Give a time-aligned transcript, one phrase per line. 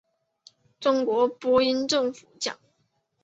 [0.79, 2.57] 中国播音政府奖。